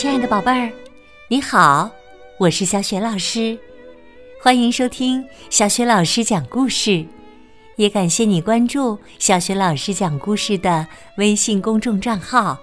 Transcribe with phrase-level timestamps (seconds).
[0.00, 0.70] 亲爱的宝贝儿，
[1.26, 1.90] 你好，
[2.36, 3.58] 我是小雪老师，
[4.40, 7.04] 欢迎收听小雪老师讲故事，
[7.74, 10.86] 也感谢你关注小雪老师讲故事的
[11.16, 12.56] 微信公众账号。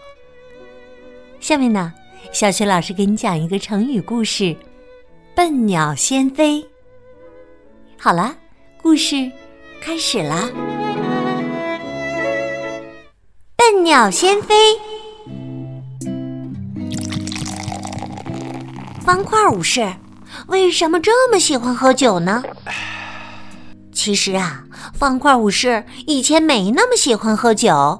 [1.41, 1.93] 下面呢，
[2.31, 4.55] 小雪老师给你讲一个成语故事
[5.35, 6.65] “笨鸟先飞”。
[7.99, 8.33] 好了，
[8.81, 9.29] 故事
[9.81, 10.49] 开始啦！
[13.57, 14.55] 笨鸟先飞。
[19.05, 19.93] 方块武士
[20.47, 22.43] 为什么这么喜欢喝酒呢？
[23.93, 24.63] 其实啊，
[24.95, 27.99] 方块武士以前没那么喜欢喝酒。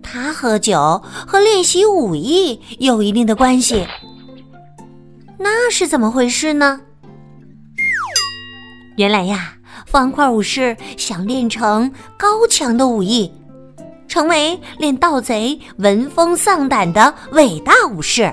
[0.00, 3.84] 他喝酒和练习武艺有一定的关系。
[5.36, 6.80] 那是怎么回事呢？
[8.96, 9.54] 原来呀，
[9.84, 13.32] 方块武士想练成高强的武艺，
[14.06, 18.32] 成为练盗贼闻风丧胆的伟大武士。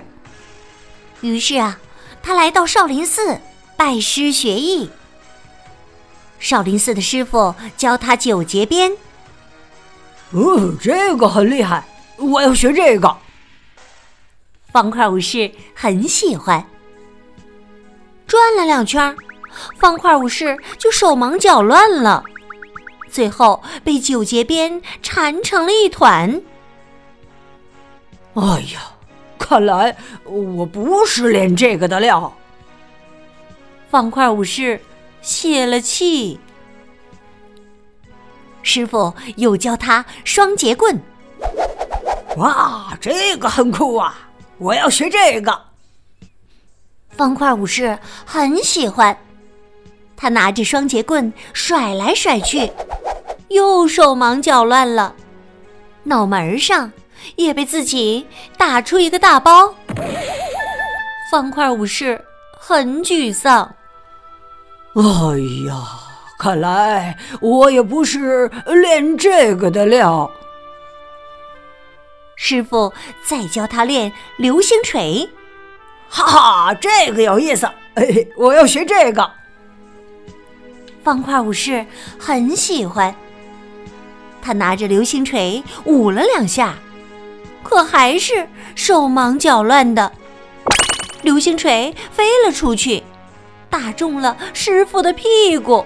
[1.21, 1.79] 于是啊，
[2.21, 3.39] 他来到少林寺
[3.75, 4.89] 拜师学艺。
[6.39, 8.91] 少林寺的师傅教他九节鞭。
[10.31, 11.85] 哦，这个很厉害，
[12.17, 13.17] 我要学这个。
[14.71, 16.65] 方块武士很喜欢。
[18.27, 19.15] 转了两圈，
[19.77, 22.23] 方块武士就手忙脚乱了，
[23.09, 26.41] 最后被九节鞭缠成了一团。
[28.35, 28.41] 哎
[28.73, 28.98] 呀！
[29.49, 32.31] 看来我不是练这个的料。
[33.89, 34.79] 方块武士
[35.23, 36.39] 泄了气。
[38.61, 41.01] 师傅又教他双节棍。
[42.37, 44.29] 哇，这个很酷啊！
[44.59, 45.59] 我要学这个。
[47.09, 49.17] 方块武士很喜欢，
[50.15, 52.71] 他拿着双节棍甩来甩去，
[53.47, 55.15] 又手忙脚乱了，
[56.03, 56.91] 脑门上。
[57.35, 58.25] 也被自己
[58.57, 59.73] 打出一个大包，
[61.31, 62.23] 方块武士
[62.59, 63.75] 很沮丧。
[64.93, 65.03] 哎
[65.67, 65.75] 呀，
[66.37, 70.29] 看来我也不是练这个的料。
[72.35, 72.93] 师傅
[73.25, 75.29] 再教他练流星锤，
[76.09, 79.29] 哈哈，这个有意思，哎，我要学这个。
[81.03, 81.85] 方块武士
[82.17, 83.13] 很喜欢，
[84.41, 86.75] 他拿着流星锤舞了两下。
[87.63, 90.11] 可还是手忙脚乱的，
[91.21, 93.03] 流星锤飞了出去，
[93.69, 95.85] 打中了师傅的屁股，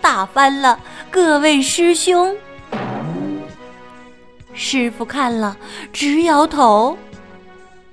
[0.00, 0.78] 打翻了
[1.10, 2.36] 各位师兄。
[4.52, 5.56] 师傅看了
[5.92, 6.98] 直摇头，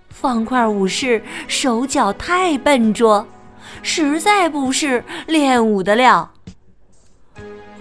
[0.09, 3.25] 方块武士手脚太笨拙，
[3.81, 6.31] 实在不是练武的料。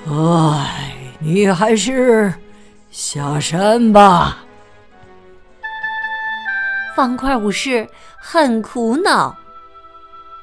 [0.07, 2.35] 唉，你还是
[2.91, 4.44] 下山吧。
[6.95, 9.37] 方块武士很苦恼，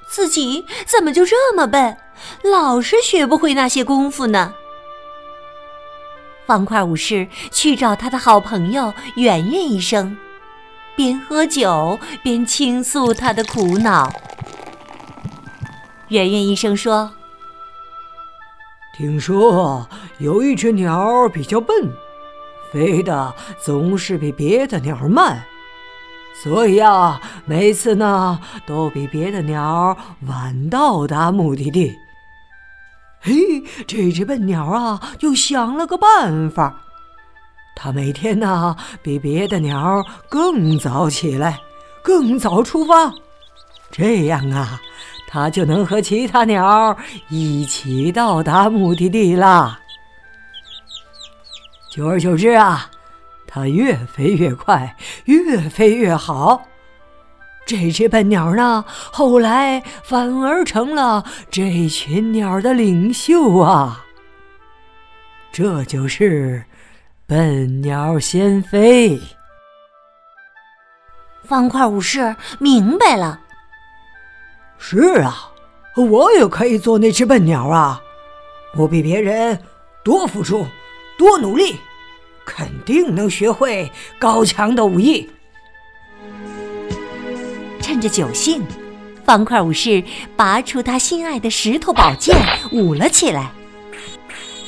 [0.07, 1.97] 自己怎么就这么笨，
[2.43, 4.53] 老是学不会那些功夫呢？
[6.45, 10.17] 方块武士去找他的好朋友圆圆医生，
[10.95, 14.11] 边喝酒边倾诉他的苦恼。
[16.09, 17.13] 圆圆医生说
[18.97, 21.93] ：“听说有一只鸟比较笨，
[22.73, 25.41] 飞的总是比别的鸟慢。”
[26.33, 29.95] 所以啊，每次呢都比别的鸟
[30.27, 31.95] 晚到达目的地。
[33.19, 33.33] 嘿，
[33.85, 36.81] 这只笨鸟啊，就想了个办法。
[37.75, 41.59] 它每天呢比别的鸟更早起来，
[42.03, 43.11] 更早出发。
[43.91, 44.81] 这样啊，
[45.27, 46.97] 它就能和其他鸟
[47.29, 49.79] 一起到达目的地啦。
[51.91, 52.89] 久而久之啊。
[53.53, 54.95] 它越飞越快，
[55.25, 56.67] 越飞越好。
[57.65, 64.05] 这只笨鸟呢，后来反而成了这群鸟的领袖啊。
[65.51, 66.63] 这就是
[67.27, 69.19] 笨鸟先飞。
[71.43, 73.41] 方块武士明白了。
[74.77, 75.51] 是啊，
[75.97, 78.01] 我也可以做那只笨鸟啊！
[78.77, 79.61] 我比别人
[80.03, 80.65] 多付出，
[81.17, 81.77] 多努力。
[82.45, 85.29] 肯定能学会高强的武艺。
[87.81, 88.63] 趁着酒兴，
[89.25, 90.03] 方块武士
[90.35, 92.35] 拔出他心爱的石头宝剑，
[92.71, 93.51] 舞了起来。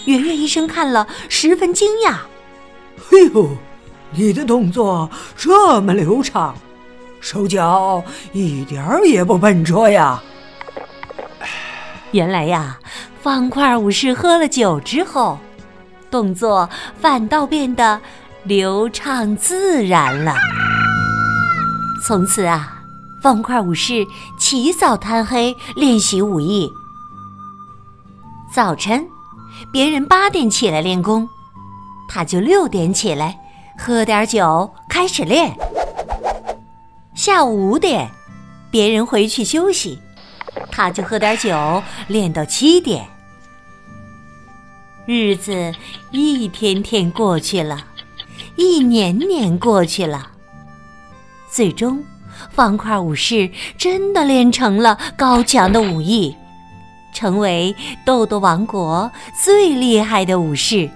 [0.06, 2.16] 圆圆医生看了，十分惊讶
[3.00, 3.50] ：“嘿呦，
[4.12, 6.54] 你的动作这么流畅，
[7.22, 8.04] 手脚
[8.34, 10.22] 一点儿也不笨拙呀！”
[12.12, 12.78] 原来呀，
[13.22, 15.40] 方块武士喝了酒之后。
[16.14, 16.70] 动作
[17.02, 18.00] 反倒变得
[18.44, 20.36] 流畅自然了。
[22.06, 22.84] 从此啊，
[23.24, 24.06] 方块武士
[24.38, 26.72] 起早贪黑练习武艺。
[28.54, 29.08] 早晨，
[29.72, 31.28] 别人八点起来练功，
[32.08, 33.40] 他就六点起来，
[33.76, 35.58] 喝点酒开始练。
[37.16, 38.12] 下午五点，
[38.70, 39.98] 别人回去休息，
[40.70, 43.08] 他就喝点酒练到七点。
[45.06, 45.74] 日子
[46.12, 47.86] 一天天过去了，
[48.56, 50.30] 一年年过去了。
[51.52, 52.02] 最终，
[52.52, 56.34] 方块武士真的练成了高强的武艺，
[57.14, 59.12] 成为豆豆王国
[59.44, 60.90] 最厉害的武士。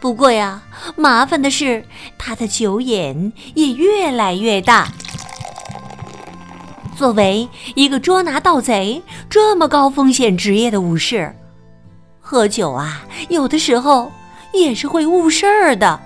[0.00, 0.62] 不过呀，
[0.96, 1.84] 麻烦的是
[2.16, 4.90] 他的酒瘾也越来越大。
[6.96, 11.36] 作为一个捉拿盗贼这么高风险职业的武士。
[12.32, 14.10] 喝酒啊，有的时候
[14.54, 16.00] 也是会误事儿的。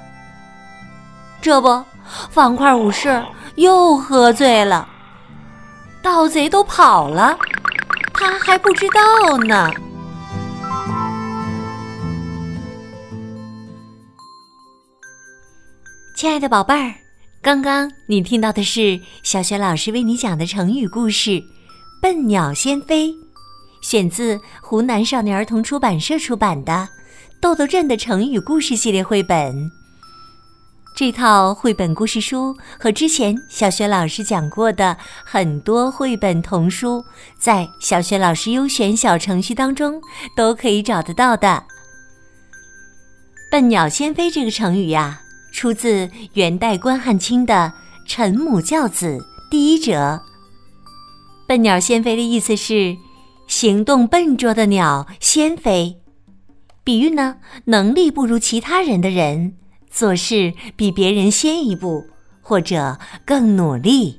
[1.41, 1.85] 这不，
[2.31, 3.25] 方块武士
[3.55, 4.89] 又喝醉了，
[6.03, 7.39] 盗贼都跑了，
[8.13, 9.71] 他还不知道呢。
[16.17, 16.93] 亲爱的宝贝儿，
[17.41, 21.31] 刚刚你听到的是小雪老师为你讲的成语故事
[22.03, 23.11] 《笨鸟先飞》。
[23.89, 26.73] 选自湖南少年儿童出版社出版的
[27.41, 29.55] 《豆豆镇的成语故事系列绘本》。
[30.97, 37.05] 这套绘本故事书和之前小学老师讲过的很多绘本童书，
[37.39, 40.03] 在小学老师优选小程序当中
[40.37, 41.63] 都可以找得到的。
[43.53, 45.21] 笨鸟先飞这个成语呀，
[45.53, 47.73] 出自元代关汉卿的
[48.11, 49.07] 《陈母教子》
[49.49, 50.21] 第一折。
[51.47, 52.97] 笨鸟先飞的意思是。
[53.57, 56.03] 行动笨拙的鸟先飞，
[56.85, 59.57] 比喻呢能力不如其他人的人
[59.89, 62.05] 做事比别人先一步
[62.43, 64.19] 或者更努力。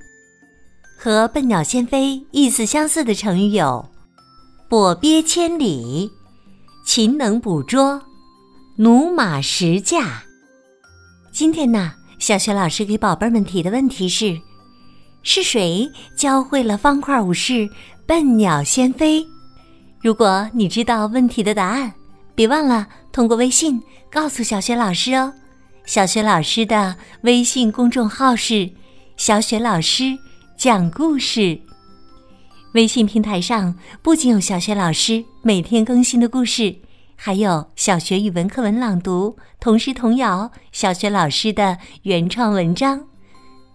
[0.98, 3.88] 和“笨鸟先飞”意思相似的成语有
[4.68, 6.10] “跛鳖千里
[6.84, 8.01] ”“勤能捕捉
[8.75, 10.24] ”“驽马十驾”。
[11.31, 14.36] 今天呢，小雪老师给宝贝们提的问题是：
[15.29, 17.69] 是谁教会了方块武士？
[18.06, 19.27] 笨鸟先飞。
[20.00, 21.91] 如果你知道问题的答案，
[22.33, 25.33] 别忘了通过微信告诉小雪老师哦。
[25.85, 28.69] 小雪老师的微信公众号是
[29.18, 30.18] “小雪老师
[30.57, 31.59] 讲故事”。
[32.71, 36.74] 微信平台上不仅有小雪老师每天更新的故事，
[37.18, 43.01] 还有小学语文课文朗读、童诗童谣、小学老师的原创文章。